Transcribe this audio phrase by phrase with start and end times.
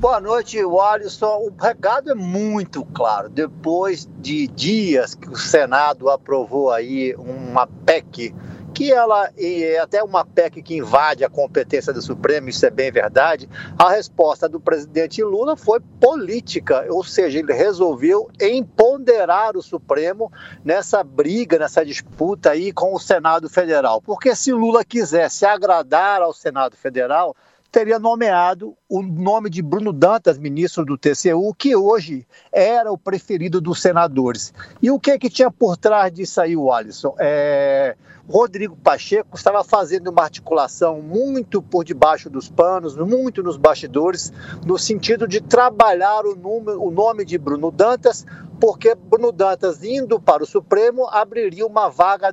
[0.00, 1.50] Boa noite, Alisson.
[1.50, 3.28] O recado é muito claro.
[3.28, 8.34] Depois de dias que o Senado aprovou aí uma PEC
[8.72, 12.90] que ela é até uma PEC que invade a competência do Supremo, isso é bem
[12.90, 13.46] verdade.
[13.78, 20.32] A resposta do presidente Lula foi política, ou seja, ele resolveu empoderar o Supremo
[20.64, 24.00] nessa briga, nessa disputa aí com o Senado Federal.
[24.00, 27.36] Porque se Lula quisesse agradar ao Senado Federal,
[27.70, 33.60] teria nomeado o nome de Bruno Dantas, ministro do TCU, que hoje era o preferido
[33.60, 34.52] dos senadores.
[34.82, 37.14] E o que que tinha por trás disso aí, Alisson?
[37.18, 37.96] É...
[38.28, 44.32] Rodrigo Pacheco estava fazendo uma articulação muito por debaixo dos panos, muito nos bastidores,
[44.64, 48.24] no sentido de trabalhar o, número, o nome de Bruno Dantas,
[48.60, 52.32] porque Bruno Dantas, indo para o Supremo, abriria uma vaga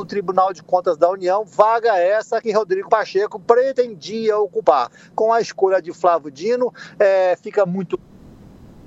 [0.00, 4.90] no Tribunal de Contas da União, vaga essa que Rodrigo Pacheco pretendia ocupar.
[5.14, 7.98] Com a escolha de Flávio Dino, é, fica muito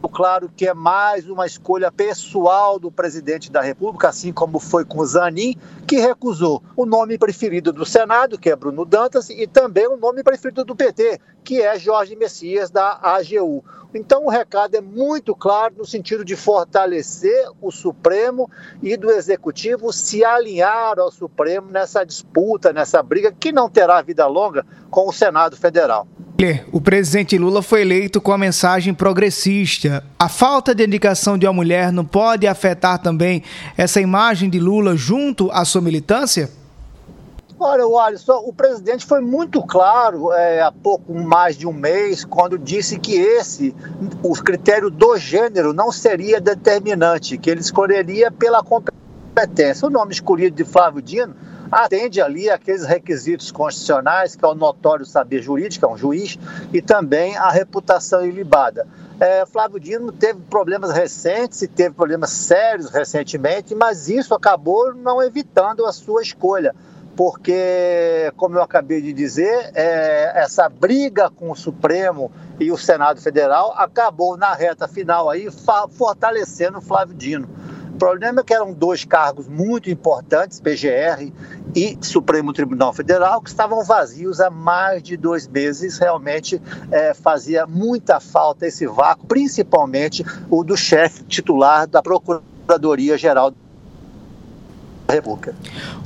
[0.09, 5.03] claro que é mais uma escolha pessoal do presidente da República, assim como foi com
[5.05, 5.55] Zanin,
[5.88, 10.23] que recusou o nome preferido do Senado, que é Bruno Dantas, e também o nome
[10.23, 13.64] preferido do PT, que é Jorge Messias, da AGU.
[13.94, 18.49] Então, o recado é muito claro no sentido de fortalecer o Supremo
[18.81, 24.25] e do Executivo se alinhar ao Supremo nessa disputa, nessa briga, que não terá vida
[24.25, 26.08] longa com o Senado Federal.
[26.72, 30.03] O presidente Lula foi eleito com a mensagem progressista.
[30.19, 33.44] A falta de indicação de uma mulher não pode afetar também
[33.77, 36.49] essa imagem de Lula junto à sua militância?
[37.58, 42.25] Olha, o Alisson, o presidente foi muito claro é, há pouco mais de um mês,
[42.25, 43.73] quando disse que esse,
[44.21, 48.92] o critério do gênero, não seria determinante, que ele escolheria pela competência.
[49.86, 51.36] O nome escolhido de Flávio Dino
[51.72, 56.38] atende ali aqueles requisitos constitucionais, que é o notório saber jurídico, é um juiz,
[56.72, 58.88] e também a reputação ilibada.
[59.19, 65.21] É, Flávio Dino teve problemas recentes e teve problemas sérios recentemente, mas isso acabou não
[65.21, 66.73] evitando a sua escolha
[67.15, 73.21] porque, como eu acabei de dizer, é, essa briga com o Supremo e o Senado
[73.21, 75.48] Federal acabou na reta final aí
[75.92, 77.48] fortalecendo o Flávio Dino.
[77.93, 81.31] O problema é que eram dois cargos muito importantes, PGR
[81.76, 85.99] e Supremo Tribunal Federal, que estavam vazios há mais de dois meses.
[85.99, 86.59] Realmente
[86.92, 93.54] é, fazia muita falta esse vácuo, principalmente o do chefe titular da Procuradoria Geral
[95.08, 95.55] República.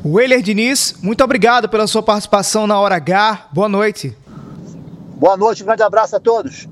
[0.04, 3.48] Weiler Diniz, muito obrigado pela sua participação na Hora H.
[3.54, 4.16] Boa noite.
[5.16, 6.68] Boa noite, um grande abraço a todos.